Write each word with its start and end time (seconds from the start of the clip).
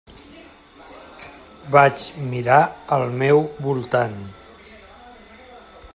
Vaig 1.75 2.05
mirar 2.31 2.57
al 2.97 3.05
meu 3.21 3.45
voltant. 3.67 4.19